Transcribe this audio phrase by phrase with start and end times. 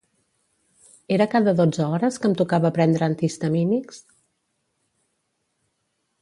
[1.17, 4.01] Era cada dotze hores que em tocava prendre antihistamínics?